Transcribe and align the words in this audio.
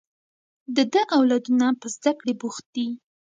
د 0.75 0.77
ده 0.93 1.01
اولادونه 1.17 1.67
په 1.81 1.87
زده 1.95 2.11
کړې 2.19 2.33
بوخت 2.41 2.65
دي 2.75 2.87